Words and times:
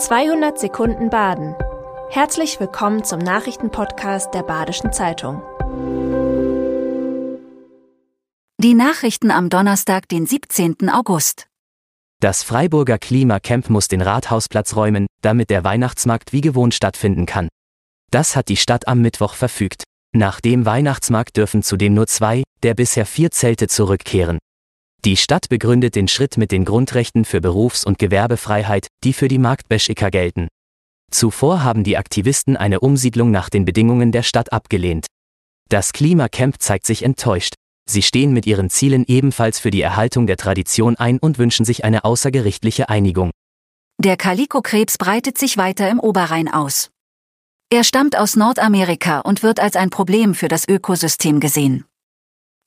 200 0.00 0.58
Sekunden 0.58 1.10
Baden. 1.10 1.54
Herzlich 2.08 2.58
willkommen 2.58 3.04
zum 3.04 3.18
Nachrichtenpodcast 3.18 4.32
der 4.32 4.42
Badischen 4.42 4.94
Zeitung. 4.94 5.42
Die 8.56 8.72
Nachrichten 8.72 9.30
am 9.30 9.50
Donnerstag, 9.50 10.08
den 10.08 10.24
17. 10.24 10.88
August. 10.88 11.48
Das 12.18 12.42
Freiburger 12.42 12.96
Klimacamp 12.96 13.68
muss 13.68 13.88
den 13.88 14.00
Rathausplatz 14.00 14.74
räumen, 14.74 15.06
damit 15.20 15.50
der 15.50 15.64
Weihnachtsmarkt 15.64 16.32
wie 16.32 16.40
gewohnt 16.40 16.72
stattfinden 16.74 17.26
kann. 17.26 17.50
Das 18.10 18.36
hat 18.36 18.48
die 18.48 18.56
Stadt 18.56 18.88
am 18.88 19.02
Mittwoch 19.02 19.34
verfügt. 19.34 19.84
Nach 20.16 20.40
dem 20.40 20.64
Weihnachtsmarkt 20.64 21.36
dürfen 21.36 21.62
zudem 21.62 21.92
nur 21.92 22.06
zwei 22.06 22.42
der 22.62 22.72
bisher 22.72 23.04
vier 23.04 23.30
Zelte 23.32 23.68
zurückkehren. 23.68 24.38
Die 25.04 25.16
Stadt 25.16 25.48
begründet 25.48 25.94
den 25.94 26.08
Schritt 26.08 26.36
mit 26.36 26.52
den 26.52 26.66
Grundrechten 26.66 27.24
für 27.24 27.40
Berufs- 27.40 27.84
und 27.84 27.98
Gewerbefreiheit, 27.98 28.88
die 29.02 29.14
für 29.14 29.28
die 29.28 29.38
Marktbeschiker 29.38 30.10
gelten. 30.10 30.48
Zuvor 31.10 31.64
haben 31.64 31.84
die 31.84 31.96
Aktivisten 31.96 32.56
eine 32.56 32.80
Umsiedlung 32.80 33.30
nach 33.30 33.48
den 33.48 33.64
Bedingungen 33.64 34.12
der 34.12 34.22
Stadt 34.22 34.52
abgelehnt. 34.52 35.06
Das 35.70 35.92
Klimacamp 35.92 36.60
zeigt 36.60 36.84
sich 36.84 37.02
enttäuscht. 37.02 37.54
Sie 37.88 38.02
stehen 38.02 38.32
mit 38.32 38.46
ihren 38.46 38.68
Zielen 38.68 39.04
ebenfalls 39.06 39.58
für 39.58 39.70
die 39.70 39.80
Erhaltung 39.80 40.26
der 40.26 40.36
Tradition 40.36 40.96
ein 40.96 41.18
und 41.18 41.38
wünschen 41.38 41.64
sich 41.64 41.82
eine 41.82 42.04
außergerichtliche 42.04 42.88
Einigung. 42.88 43.30
Der 43.98 44.16
Kalikokrebs 44.16 44.98
breitet 44.98 45.38
sich 45.38 45.56
weiter 45.56 45.88
im 45.88 45.98
Oberrhein 45.98 46.48
aus. 46.48 46.90
Er 47.70 47.84
stammt 47.84 48.16
aus 48.16 48.36
Nordamerika 48.36 49.20
und 49.20 49.42
wird 49.42 49.60
als 49.60 49.76
ein 49.76 49.90
Problem 49.90 50.34
für 50.34 50.48
das 50.48 50.68
Ökosystem 50.68 51.40
gesehen. 51.40 51.84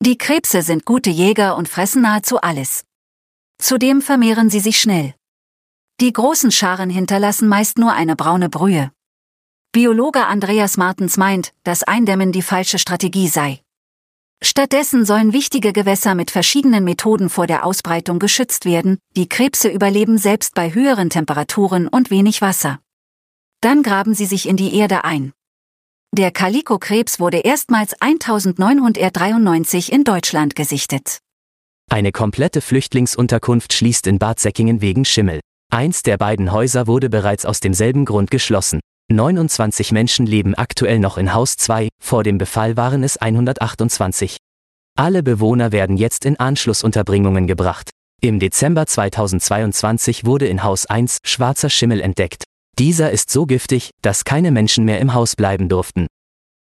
Die 0.00 0.16
Krebse 0.16 0.62
sind 0.62 0.84
gute 0.84 1.10
Jäger 1.10 1.56
und 1.56 1.68
fressen 1.68 2.02
nahezu 2.02 2.40
alles. 2.40 2.84
Zudem 3.60 4.00
vermehren 4.00 4.48
sie 4.48 4.60
sich 4.60 4.80
schnell. 4.80 5.14
Die 6.00 6.12
großen 6.12 6.52
Scharen 6.52 6.88
hinterlassen 6.88 7.48
meist 7.48 7.78
nur 7.78 7.92
eine 7.92 8.14
braune 8.14 8.48
Brühe. 8.48 8.92
Biologe 9.72 10.24
Andreas 10.24 10.76
Martens 10.76 11.16
meint, 11.16 11.52
dass 11.64 11.82
Eindämmen 11.82 12.30
die 12.30 12.42
falsche 12.42 12.78
Strategie 12.78 13.26
sei. 13.26 13.60
Stattdessen 14.40 15.04
sollen 15.04 15.32
wichtige 15.32 15.72
Gewässer 15.72 16.14
mit 16.14 16.30
verschiedenen 16.30 16.84
Methoden 16.84 17.28
vor 17.28 17.48
der 17.48 17.66
Ausbreitung 17.66 18.20
geschützt 18.20 18.64
werden, 18.64 18.98
die 19.16 19.28
Krebse 19.28 19.68
überleben 19.68 20.16
selbst 20.16 20.54
bei 20.54 20.72
höheren 20.72 21.10
Temperaturen 21.10 21.88
und 21.88 22.10
wenig 22.10 22.40
Wasser. 22.40 22.78
Dann 23.60 23.82
graben 23.82 24.14
sie 24.14 24.26
sich 24.26 24.48
in 24.48 24.56
die 24.56 24.76
Erde 24.76 25.02
ein. 25.02 25.32
Der 26.18 26.32
Kalikokrebs 26.32 27.20
wurde 27.20 27.38
erstmals 27.38 27.94
1993 28.00 29.92
in 29.92 30.02
Deutschland 30.02 30.56
gesichtet. 30.56 31.18
Eine 31.88 32.10
komplette 32.10 32.60
Flüchtlingsunterkunft 32.60 33.72
schließt 33.72 34.08
in 34.08 34.18
Bad 34.18 34.40
Säckingen 34.40 34.80
wegen 34.80 35.04
Schimmel. 35.04 35.38
Eins 35.72 36.02
der 36.02 36.16
beiden 36.16 36.50
Häuser 36.50 36.88
wurde 36.88 37.08
bereits 37.08 37.46
aus 37.46 37.60
demselben 37.60 38.04
Grund 38.04 38.32
geschlossen. 38.32 38.80
29 39.12 39.92
Menschen 39.92 40.26
leben 40.26 40.56
aktuell 40.56 40.98
noch 40.98 41.18
in 41.18 41.34
Haus 41.34 41.56
2, 41.56 41.88
vor 42.02 42.24
dem 42.24 42.38
Befall 42.38 42.76
waren 42.76 43.04
es 43.04 43.16
128. 43.18 44.38
Alle 44.98 45.22
Bewohner 45.22 45.70
werden 45.70 45.96
jetzt 45.96 46.24
in 46.24 46.36
Anschlussunterbringungen 46.36 47.46
gebracht. 47.46 47.90
Im 48.20 48.40
Dezember 48.40 48.86
2022 48.86 50.24
wurde 50.24 50.48
in 50.48 50.64
Haus 50.64 50.86
1 50.86 51.18
schwarzer 51.22 51.70
Schimmel 51.70 52.00
entdeckt. 52.00 52.42
Dieser 52.78 53.10
ist 53.10 53.30
so 53.30 53.44
giftig, 53.44 53.90
dass 54.02 54.24
keine 54.24 54.52
Menschen 54.52 54.84
mehr 54.84 55.00
im 55.00 55.12
Haus 55.12 55.34
bleiben 55.34 55.68
durften. 55.68 56.06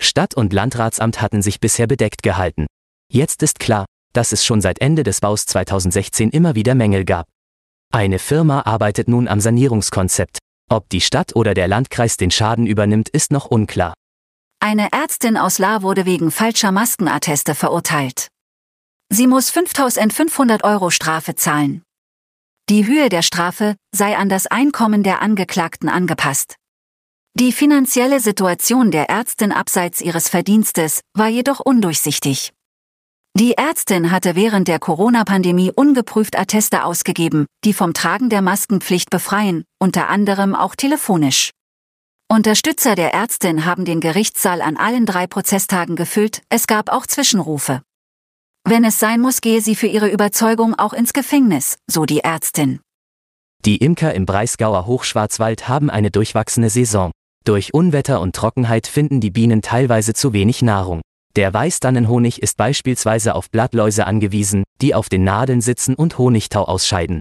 Stadt- 0.00 0.34
und 0.34 0.52
Landratsamt 0.52 1.22
hatten 1.22 1.40
sich 1.40 1.60
bisher 1.60 1.86
bedeckt 1.86 2.24
gehalten. 2.24 2.66
Jetzt 3.12 3.44
ist 3.44 3.60
klar, 3.60 3.86
dass 4.12 4.32
es 4.32 4.44
schon 4.44 4.60
seit 4.60 4.80
Ende 4.80 5.04
des 5.04 5.20
Baus 5.20 5.46
2016 5.46 6.30
immer 6.30 6.56
wieder 6.56 6.74
Mängel 6.74 7.04
gab. 7.04 7.26
Eine 7.92 8.18
Firma 8.18 8.62
arbeitet 8.62 9.08
nun 9.08 9.28
am 9.28 9.40
Sanierungskonzept. 9.40 10.38
Ob 10.68 10.88
die 10.88 11.00
Stadt 11.00 11.36
oder 11.36 11.54
der 11.54 11.68
Landkreis 11.68 12.16
den 12.16 12.30
Schaden 12.30 12.66
übernimmt, 12.66 13.08
ist 13.08 13.30
noch 13.30 13.46
unklar. 13.46 13.94
Eine 14.60 14.88
Ärztin 14.92 15.36
aus 15.36 15.58
La 15.58 15.82
wurde 15.82 16.06
wegen 16.06 16.30
falscher 16.30 16.72
Maskenatteste 16.72 17.54
verurteilt. 17.54 18.28
Sie 19.10 19.26
muss 19.26 19.50
5500 19.50 20.64
Euro 20.64 20.90
Strafe 20.90 21.34
zahlen. 21.34 21.82
Die 22.70 22.86
Höhe 22.86 23.08
der 23.08 23.22
Strafe 23.22 23.74
sei 23.92 24.16
an 24.16 24.28
das 24.28 24.46
Einkommen 24.46 25.02
der 25.02 25.20
Angeklagten 25.22 25.88
angepasst. 25.88 26.54
Die 27.34 27.50
finanzielle 27.50 28.20
Situation 28.20 28.92
der 28.92 29.10
Ärztin 29.10 29.50
abseits 29.50 30.00
ihres 30.00 30.28
Verdienstes 30.28 31.00
war 31.12 31.26
jedoch 31.26 31.58
undurchsichtig. 31.58 32.52
Die 33.36 33.54
Ärztin 33.54 34.12
hatte 34.12 34.36
während 34.36 34.68
der 34.68 34.78
Corona-Pandemie 34.78 35.72
ungeprüft 35.74 36.38
Atteste 36.38 36.84
ausgegeben, 36.84 37.46
die 37.64 37.72
vom 37.72 37.92
Tragen 37.92 38.30
der 38.30 38.40
Maskenpflicht 38.40 39.10
befreien, 39.10 39.64
unter 39.80 40.08
anderem 40.08 40.54
auch 40.54 40.76
telefonisch. 40.76 41.50
Unterstützer 42.30 42.94
der 42.94 43.12
Ärztin 43.12 43.64
haben 43.64 43.84
den 43.84 43.98
Gerichtssaal 43.98 44.62
an 44.62 44.76
allen 44.76 45.06
drei 45.06 45.26
Prozesstagen 45.26 45.96
gefüllt, 45.96 46.42
es 46.50 46.68
gab 46.68 46.88
auch 46.90 47.08
Zwischenrufe. 47.08 47.82
Wenn 48.68 48.84
es 48.84 48.98
sein 48.98 49.20
muss, 49.20 49.40
gehe 49.40 49.60
sie 49.60 49.74
für 49.74 49.86
ihre 49.86 50.08
Überzeugung 50.08 50.74
auch 50.78 50.92
ins 50.92 51.12
Gefängnis, 51.12 51.78
so 51.86 52.04
die 52.04 52.20
Ärztin. 52.20 52.80
Die 53.64 53.76
Imker 53.78 54.14
im 54.14 54.26
Breisgauer 54.26 54.86
Hochschwarzwald 54.86 55.68
haben 55.68 55.90
eine 55.90 56.10
durchwachsene 56.10 56.70
Saison. 56.70 57.10
Durch 57.44 57.74
Unwetter 57.74 58.20
und 58.20 58.34
Trockenheit 58.36 58.86
finden 58.86 59.20
die 59.20 59.30
Bienen 59.30 59.60
teilweise 59.60 60.14
zu 60.14 60.32
wenig 60.32 60.62
Nahrung. 60.62 61.00
Der 61.36 61.52
Weißdannenhonig 61.54 62.42
ist 62.42 62.56
beispielsweise 62.56 63.34
auf 63.34 63.50
Blattläuse 63.50 64.06
angewiesen, 64.06 64.64
die 64.80 64.94
auf 64.94 65.08
den 65.08 65.24
Nadeln 65.24 65.60
sitzen 65.60 65.94
und 65.94 66.18
Honigtau 66.18 66.64
ausscheiden. 66.64 67.20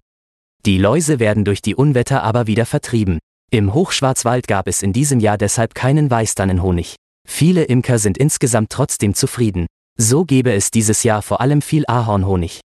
Die 0.66 0.78
Läuse 0.78 1.20
werden 1.20 1.46
durch 1.46 1.62
die 1.62 1.76
Unwetter 1.76 2.24
aber 2.24 2.48
wieder 2.48 2.66
vertrieben. 2.66 3.20
Im 3.52 3.74
Hochschwarzwald 3.74 4.48
gab 4.48 4.68
es 4.68 4.84
in 4.84 4.94
diesem 4.94 5.20
Jahr 5.20 5.38
deshalb 5.38 5.74
keinen 5.74 6.12
Weißdannenhonig. 6.12 6.96
Viele 7.28 7.64
Imker 7.64 7.98
sind 7.98 8.18
insgesamt 8.18 8.72
trotzdem 8.72 9.14
zufrieden. 9.14 9.68
So 10.02 10.24
gebe 10.24 10.54
es 10.54 10.72
dieses 10.72 11.04
Jahr 11.04 11.22
vor 11.22 11.42
allem 11.42 11.62
viel 11.62 11.84
Ahornhonig. 11.86 12.62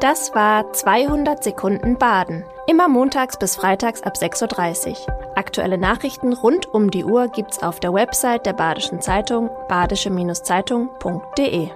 Das 0.00 0.34
war 0.34 0.72
200 0.72 1.44
Sekunden 1.44 1.96
Baden. 1.96 2.42
Immer 2.66 2.88
montags 2.88 3.38
bis 3.38 3.54
freitags 3.54 4.02
ab 4.02 4.16
6.30 4.16 4.90
Uhr. 4.90 4.96
Aktuelle 5.36 5.78
Nachrichten 5.78 6.32
rund 6.32 6.66
um 6.66 6.90
die 6.90 7.04
Uhr 7.04 7.28
gibt's 7.28 7.62
auf 7.62 7.78
der 7.78 7.94
Website 7.94 8.46
der 8.46 8.54
Badischen 8.54 9.00
Zeitung 9.00 9.48
badische-zeitung.de. 9.68 11.68